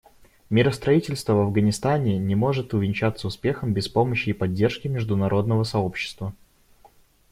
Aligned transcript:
Миростроительство 0.49 1.33
в 1.33 1.41
Афганистане 1.41 2.17
не 2.17 2.33
может 2.33 2.73
увенчаться 2.73 3.27
успехом 3.27 3.71
без 3.71 3.87
помощи 3.87 4.29
и 4.29 4.33
поддержки 4.33 4.87
международного 4.87 5.63
сообщества. 5.63 6.33